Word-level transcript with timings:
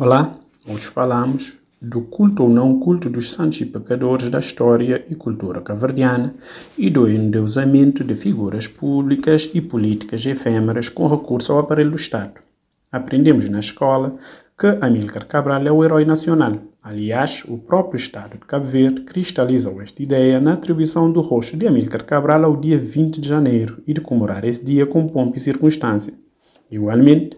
Olá, 0.00 0.32
hoje 0.64 0.86
falamos 0.86 1.58
do 1.82 2.02
culto 2.02 2.44
ou 2.44 2.48
não 2.48 2.78
culto 2.78 3.10
dos 3.10 3.32
santos 3.32 3.60
e 3.60 3.66
pecadores 3.66 4.30
da 4.30 4.38
história 4.38 5.04
e 5.10 5.16
cultura 5.16 5.60
caverdiana 5.60 6.36
e 6.78 6.88
do 6.88 7.10
endeusamento 7.10 8.04
de 8.04 8.14
figuras 8.14 8.68
públicas 8.68 9.50
e 9.52 9.60
políticas 9.60 10.24
efêmeras 10.24 10.88
com 10.88 11.08
recurso 11.08 11.52
ao 11.52 11.58
aparelho 11.58 11.90
do 11.90 11.96
Estado. 11.96 12.34
Aprendemos 12.92 13.48
na 13.48 13.58
escola 13.58 14.14
que 14.56 14.68
Amílcar 14.80 15.26
Cabral 15.26 15.66
é 15.66 15.72
o 15.72 15.84
herói 15.84 16.04
nacional. 16.04 16.58
Aliás, 16.80 17.42
o 17.48 17.58
próprio 17.58 17.98
Estado 17.98 18.34
de 18.34 18.46
Cabo 18.46 18.66
Verde 18.66 19.00
cristalizou 19.00 19.82
esta 19.82 20.00
ideia 20.00 20.38
na 20.38 20.52
atribuição 20.52 21.10
do 21.10 21.20
rosto 21.20 21.56
de 21.56 21.66
Amílcar 21.66 22.04
Cabral 22.04 22.44
ao 22.44 22.56
dia 22.56 22.78
20 22.78 23.20
de 23.20 23.28
janeiro 23.28 23.82
e 23.84 23.92
de 23.92 24.00
comemorar 24.00 24.44
esse 24.44 24.64
dia 24.64 24.86
com 24.86 25.08
pompa 25.08 25.38
e 25.38 25.40
circunstância. 25.40 26.14
Igualmente, 26.70 27.36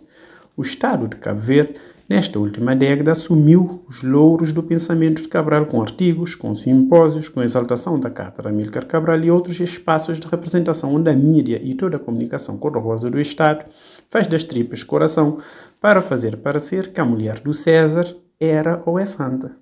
o 0.55 0.61
Estado 0.61 1.09
de 1.09 1.17
Cabo 1.17 1.41
Verde 1.41 1.81
Nesta 2.11 2.41
última 2.41 2.75
década, 2.75 3.13
assumiu 3.13 3.85
os 3.89 4.03
louros 4.03 4.53
do 4.53 4.65
pensamento 4.65 5.23
de 5.23 5.29
Cabral 5.29 5.67
com 5.67 5.81
artigos, 5.81 6.35
com 6.35 6.53
simpósios, 6.57 7.29
com 7.29 7.41
exaltação 7.41 8.01
da 8.01 8.11
cátedra 8.11 8.51
Amílcar 8.51 8.85
Cabral 8.85 9.21
e 9.21 9.31
outros 9.31 9.61
espaços 9.61 10.19
de 10.19 10.27
representação 10.27 10.93
onde 10.93 11.09
a 11.09 11.15
mídia 11.15 11.61
e 11.63 11.73
toda 11.73 11.99
a 11.99 12.01
comunicação 12.01 12.59
cor-de-rosa 12.59 13.09
do 13.09 13.21
Estado 13.21 13.65
faz 14.11 14.27
das 14.27 14.43
tripas 14.43 14.83
coração 14.83 15.39
para 15.81 16.03
fazer 16.03 16.39
parecer 16.39 16.93
que 16.93 17.01
a 17.01 17.05
mulher 17.05 17.39
do 17.39 17.55
César 17.55 18.13
era 18.41 18.83
ou 18.85 18.99
é 18.99 19.07
santa. 19.07 19.53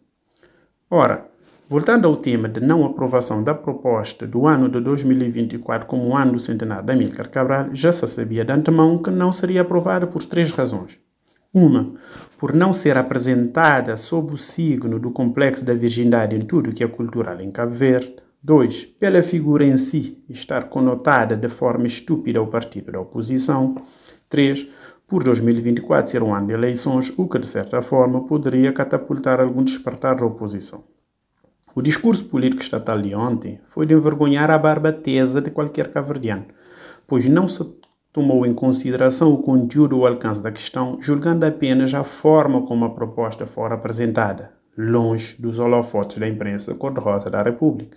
Ora, 0.91 1.27
voltando 1.69 2.07
ao 2.07 2.17
tema 2.17 2.49
de 2.49 2.61
não 2.61 2.83
aprovação 2.87 3.45
da 3.45 3.55
proposta 3.55 4.27
do 4.27 4.47
ano 4.47 4.71
de 4.71 4.81
2024 4.81 5.87
como 5.87 6.17
ano 6.17 6.33
do 6.33 6.41
centenário 6.41 6.87
de 6.87 6.93
Amílcar 6.95 7.29
Cabral, 7.29 7.75
já 7.75 7.93
se 7.93 8.09
sabia 8.09 8.43
de 8.43 8.53
antemão 8.53 8.97
que 8.97 9.11
não 9.11 9.33
seria 9.33 9.61
aprovada 9.61 10.07
por 10.07 10.25
três 10.25 10.51
razões. 10.51 10.99
Uma, 11.59 11.93
por 12.39 12.55
não 12.55 12.73
ser 12.73 12.97
apresentada 12.97 13.97
sob 13.97 14.33
o 14.33 14.37
signo 14.37 14.97
do 15.01 15.11
complexo 15.11 15.65
da 15.65 15.75
virgindade 15.75 16.37
em 16.37 16.41
tudo 16.41 16.73
que 16.73 16.85
é 16.85 16.87
cultural 16.87 17.41
em 17.41 17.51
Cabo 17.51 17.73
Verde. 17.73 18.15
2. 18.41 18.85
Pela 19.01 19.21
figura 19.25 19.65
em 19.65 19.77
si 19.77 20.23
estar 20.29 20.69
conotada 20.69 21.37
de 21.37 21.49
forma 21.49 21.89
estúpida 21.89 22.39
ao 22.39 22.47
partido 22.47 22.93
da 22.93 23.01
oposição. 23.01 23.75
3. 24.29 24.69
Por 25.09 25.25
2024 25.25 26.09
ser 26.09 26.23
um 26.23 26.33
ano 26.33 26.47
de 26.47 26.53
eleições, 26.53 27.13
o 27.19 27.27
que 27.29 27.41
de 27.41 27.49
certa 27.49 27.83
forma 27.83 28.25
poderia 28.25 28.73
catapultar 28.73 29.41
algum 29.41 29.65
despertar 29.65 30.15
da 30.15 30.25
oposição. 30.25 30.85
O 31.75 31.83
discurso 31.83 32.27
político 32.27 32.63
estatal 32.63 33.03
de 33.03 33.17
ontem 33.17 33.61
foi 33.67 33.85
de 33.85 33.95
envergonhar 33.95 34.49
a 34.49 34.59
barba 34.59 34.93
tesa 34.93 35.41
de 35.41 35.51
qualquer 35.51 35.91
caverdiano, 35.91 36.47
pois 37.05 37.29
não 37.29 37.49
se 37.49 37.65
tomou 38.13 38.47
em 38.47 38.55
consideração 38.55 39.33
o 39.33 39.43
conteúdo 39.43 39.99
ou 39.99 40.07
alcance 40.07 40.41
da 40.41 40.51
questão, 40.51 40.99
julgando 41.01 41.45
apenas 41.45 41.93
a 41.95 42.05
forma 42.05 42.63
como 42.63 42.85
a 42.85 42.91
proposta 42.91 43.47
fora 43.47 43.75
apresentada, 43.75 44.53
longe 44.77 45.37
dos 45.39 45.59
holofotes 45.59 46.19
da 46.19 46.29
imprensa 46.29 46.75
cor-de-rosa 46.75 47.31
da 47.31 47.43
República. 47.43 47.97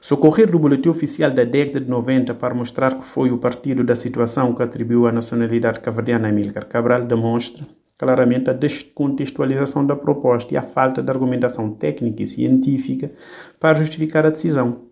Socorrer 0.00 0.50
do 0.50 0.58
boletim 0.58 0.88
oficial 0.88 1.30
da 1.30 1.44
década 1.44 1.80
de 1.80 1.88
90 1.88 2.34
para 2.34 2.54
mostrar 2.54 2.98
que 2.98 3.04
foi 3.04 3.30
o 3.30 3.38
partido 3.38 3.84
da 3.84 3.94
situação 3.94 4.52
que 4.52 4.62
atribuiu 4.62 5.06
a 5.06 5.12
nacionalidade 5.12 5.78
caverdiana 5.80 6.26
a 6.26 6.30
Amílcar 6.30 6.66
Cabral 6.66 7.04
demonstra 7.04 7.64
claramente 7.96 8.50
a 8.50 8.52
descontextualização 8.52 9.86
da 9.86 9.94
proposta 9.94 10.52
e 10.52 10.56
a 10.56 10.62
falta 10.62 11.00
de 11.00 11.08
argumentação 11.08 11.70
técnica 11.70 12.24
e 12.24 12.26
científica 12.26 13.12
para 13.60 13.78
justificar 13.78 14.26
a 14.26 14.30
decisão 14.30 14.91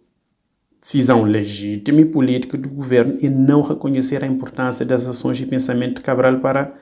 decisão 0.80 1.24
legítima 1.24 2.00
e 2.00 2.06
política 2.06 2.56
do 2.56 2.68
governo 2.68 3.18
em 3.20 3.28
não 3.28 3.60
reconhecer 3.60 4.24
a 4.24 4.26
importância 4.26 4.84
das 4.84 5.06
ações 5.06 5.38
e 5.40 5.46
pensamento 5.46 5.96
de 5.96 6.00
Cabral 6.00 6.40
para 6.40 6.72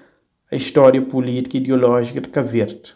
a 0.50 0.56
história 0.56 1.02
política 1.02 1.56
e 1.56 1.60
ideológica 1.60 2.20
de 2.20 2.28
Cabo 2.28 2.48
Verde. 2.48 2.94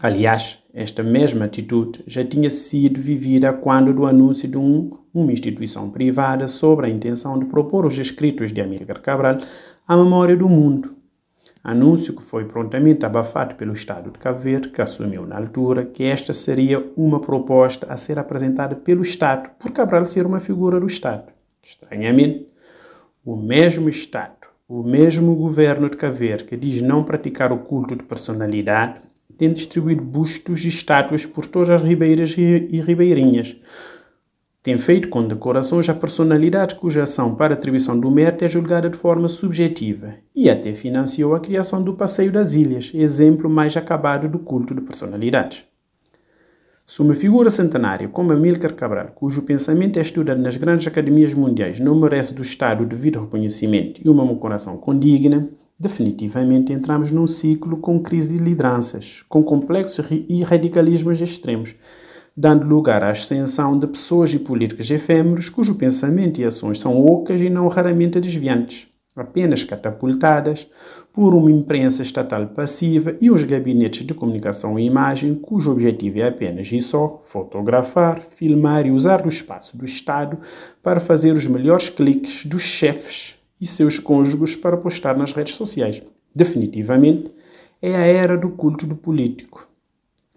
Aliás, 0.00 0.58
esta 0.72 1.02
mesma 1.02 1.44
atitude 1.44 2.02
já 2.06 2.24
tinha 2.24 2.48
sido 2.48 3.00
vivida 3.00 3.52
quando 3.52 3.92
do 3.92 4.06
anúncio 4.06 4.48
de 4.48 4.56
um, 4.56 4.90
uma 5.12 5.32
instituição 5.32 5.90
privada 5.90 6.46
sobre 6.46 6.86
a 6.86 6.88
intenção 6.88 7.38
de 7.38 7.44
propor 7.46 7.84
os 7.84 7.98
escritos 7.98 8.52
de 8.52 8.60
Amílcar 8.60 9.02
Cabral 9.02 9.38
à 9.86 9.96
memória 9.96 10.36
do 10.36 10.48
mundo, 10.48 10.94
Anúncio 11.62 12.16
que 12.16 12.22
foi 12.22 12.46
prontamente 12.46 13.04
abafado 13.04 13.54
pelo 13.54 13.74
Estado 13.74 14.10
de 14.10 14.18
Cabo 14.18 14.38
Verde, 14.38 14.70
que 14.70 14.80
assumiu 14.80 15.26
na 15.26 15.36
altura 15.36 15.84
que 15.84 16.04
esta 16.04 16.32
seria 16.32 16.90
uma 16.96 17.20
proposta 17.20 17.86
a 17.92 17.98
ser 17.98 18.18
apresentada 18.18 18.74
pelo 18.74 19.02
Estado, 19.02 19.50
por 19.58 19.70
Cabral 19.70 20.06
ser 20.06 20.24
uma 20.24 20.40
figura 20.40 20.80
do 20.80 20.86
Estado. 20.86 21.24
Estranhamente, 21.62 22.46
o 23.22 23.36
mesmo 23.36 23.90
Estado, 23.90 24.48
o 24.66 24.82
mesmo 24.82 25.34
governo 25.34 25.90
de 25.90 25.98
Cabo 25.98 26.16
Verde, 26.16 26.44
que 26.44 26.56
diz 26.56 26.80
não 26.80 27.04
praticar 27.04 27.52
o 27.52 27.58
culto 27.58 27.94
de 27.94 28.04
personalidade, 28.04 29.02
tem 29.36 29.52
distribuído 29.52 30.02
bustos 30.02 30.64
e 30.64 30.68
estátuas 30.68 31.26
por 31.26 31.46
todas 31.46 31.70
as 31.70 31.82
ribeiras 31.82 32.34
e 32.36 32.80
ribeirinhas, 32.80 33.56
tem 34.62 34.76
feito 34.76 35.08
condecorações 35.08 35.88
a 35.88 35.94
personalidades 35.94 36.76
cuja 36.76 37.04
ação 37.04 37.34
para 37.34 37.54
atribuição 37.54 37.98
do 37.98 38.10
mérito 38.10 38.44
é 38.44 38.48
julgada 38.48 38.90
de 38.90 38.96
forma 38.98 39.26
subjetiva 39.26 40.14
e 40.36 40.50
até 40.50 40.74
financiou 40.74 41.34
a 41.34 41.40
criação 41.40 41.82
do 41.82 41.94
Passeio 41.94 42.30
das 42.30 42.52
Ilhas, 42.52 42.92
exemplo 42.94 43.48
mais 43.48 43.74
acabado 43.74 44.28
do 44.28 44.38
culto 44.38 44.74
de 44.74 44.82
personalidades. 44.82 45.64
Se 46.84 47.00
uma 47.00 47.14
figura 47.14 47.48
centenária 47.48 48.06
como 48.08 48.32
Amílcar 48.32 48.74
Cabral, 48.74 49.12
cujo 49.14 49.42
pensamento 49.42 49.98
é 49.98 50.02
estudado 50.02 50.42
nas 50.42 50.58
grandes 50.58 50.86
academias 50.86 51.32
mundiais, 51.32 51.80
não 51.80 51.98
merece 51.98 52.34
do 52.34 52.42
Estado 52.42 52.82
o 52.82 52.86
devido 52.86 53.20
reconhecimento 53.20 54.02
e 54.04 54.10
uma 54.10 54.26
condecoração 54.26 54.76
condigna, 54.76 55.48
definitivamente 55.78 56.70
entramos 56.70 57.10
num 57.10 57.26
ciclo 57.26 57.78
com 57.78 57.98
crise 58.02 58.36
de 58.36 58.44
lideranças, 58.44 59.24
com 59.26 59.42
complexos 59.42 60.04
e 60.10 60.42
radicalismos 60.42 61.18
extremos, 61.22 61.74
dando 62.40 62.66
lugar 62.66 63.04
à 63.04 63.10
ascensão 63.10 63.78
de 63.78 63.86
pessoas 63.86 64.32
e 64.32 64.38
políticos 64.38 64.90
efêmeros 64.90 65.50
cujo 65.50 65.74
pensamento 65.74 66.40
e 66.40 66.44
ações 66.46 66.80
são 66.80 67.04
ocas 67.04 67.38
e 67.38 67.50
não 67.50 67.68
raramente 67.68 68.18
desviantes, 68.18 68.88
apenas 69.14 69.62
catapultadas 69.62 70.66
por 71.12 71.34
uma 71.34 71.50
imprensa 71.50 72.00
estatal 72.00 72.46
passiva 72.46 73.14
e 73.20 73.30
os 73.30 73.44
gabinetes 73.44 74.06
de 74.06 74.14
comunicação 74.14 74.78
e 74.78 74.86
imagem 74.86 75.34
cujo 75.34 75.70
objetivo 75.70 76.20
é 76.20 76.28
apenas 76.28 76.72
e 76.72 76.80
só 76.80 77.22
fotografar, 77.26 78.22
filmar 78.30 78.86
e 78.86 78.90
usar 78.90 79.26
o 79.26 79.28
espaço 79.28 79.76
do 79.76 79.84
Estado 79.84 80.38
para 80.82 80.98
fazer 80.98 81.32
os 81.32 81.44
melhores 81.44 81.90
cliques 81.90 82.46
dos 82.46 82.62
chefes 82.62 83.34
e 83.60 83.66
seus 83.66 83.98
cônjuges 83.98 84.56
para 84.56 84.78
postar 84.78 85.14
nas 85.14 85.34
redes 85.34 85.52
sociais. 85.52 86.02
Definitivamente, 86.34 87.30
é 87.82 87.94
a 87.94 88.06
era 88.06 88.38
do 88.38 88.48
culto 88.48 88.86
do 88.86 88.96
político 88.96 89.68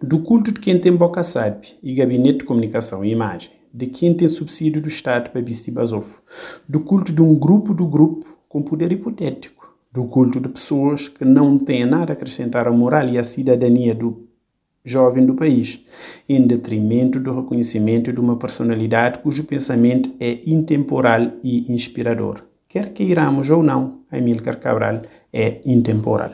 do 0.04 0.18
culto 0.18 0.52
de 0.52 0.60
quem 0.60 0.78
tem 0.78 0.94
boca 0.94 1.22
sabe 1.22 1.68
e 1.82 1.94
gabinete 1.94 2.40
de 2.40 2.44
comunicação 2.44 3.02
e 3.02 3.10
imagem, 3.10 3.50
de 3.72 3.86
quem 3.86 4.12
tem 4.12 4.28
subsídio 4.28 4.82
do 4.82 4.88
Estado 4.88 5.30
para 5.30 5.40
e 5.40 5.70
basofo, 5.70 6.20
do 6.68 6.80
culto 6.80 7.10
de 7.10 7.22
um 7.22 7.34
grupo 7.34 7.72
do 7.72 7.86
grupo 7.86 8.26
com 8.46 8.60
poder 8.60 8.92
hipotético, 8.92 9.74
do 9.90 10.04
culto 10.04 10.38
de 10.38 10.48
pessoas 10.48 11.08
que 11.08 11.24
não 11.24 11.58
têm 11.58 11.86
nada 11.86 12.12
a 12.12 12.14
acrescentar 12.14 12.68
à 12.68 12.70
moral 12.70 13.08
e 13.08 13.16
à 13.16 13.24
cidadania 13.24 13.94
do 13.94 14.28
jovem 14.84 15.24
do 15.24 15.34
país, 15.34 15.82
em 16.28 16.46
detrimento 16.46 17.18
do 17.18 17.34
reconhecimento 17.34 18.12
de 18.12 18.20
uma 18.20 18.36
personalidade 18.36 19.20
cujo 19.20 19.44
pensamento 19.44 20.10
é 20.20 20.40
intemporal 20.44 21.32
e 21.42 21.72
inspirador. 21.72 22.42
Quer 22.68 22.92
queiramos 22.92 23.48
ou 23.48 23.62
não, 23.62 24.00
Amílcar 24.12 24.60
Cabral 24.60 25.00
é 25.32 25.62
intemporal. 25.64 26.30